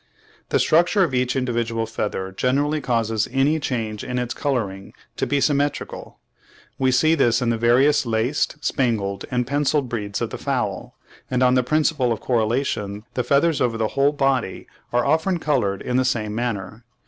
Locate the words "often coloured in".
15.05-15.97